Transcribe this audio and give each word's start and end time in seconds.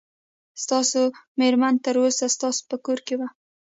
ستاسو 0.63 1.01
مېرمن 1.39 1.73
تر 1.85 1.95
اوسه 2.03 2.25
ستاسو 2.35 2.61
په 2.69 2.77
کور 2.85 2.99
کې 3.07 3.15
وه. 3.19 3.27